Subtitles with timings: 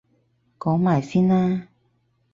[0.57, 1.67] 講埋先啦！